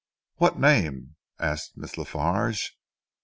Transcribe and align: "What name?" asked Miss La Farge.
"What 0.37 0.57
name?" 0.57 1.15
asked 1.39 1.77
Miss 1.77 1.95
La 1.95 2.05
Farge. 2.05 2.71